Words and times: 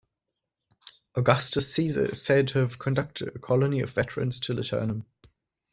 Augustus 1.13 1.71
Caesar 1.75 2.05
is 2.05 2.19
said 2.19 2.47
to 2.47 2.57
have 2.57 2.79
conducted 2.79 3.27
a 3.27 3.37
colony 3.39 3.81
of 3.81 3.91
veterans 3.91 4.39
to 4.39 4.51
Liternum. 4.51 5.05